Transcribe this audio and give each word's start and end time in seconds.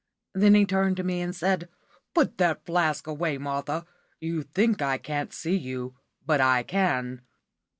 Then 0.33 0.55
he 0.55 0.65
turned 0.65 0.97
to 0.97 1.03
me 1.03 1.21
and 1.21 1.35
said 1.35 1.69
"Put 2.15 2.39
that 2.39 2.65
flask 2.65 3.05
away, 3.05 3.37
Martha; 3.37 3.85
you 4.19 4.41
think 4.41 4.81
I 4.81 4.97
can't 4.97 5.31
see 5.31 5.55
you, 5.55 5.93
but 6.25 6.41
I 6.41 6.63
can. 6.63 7.21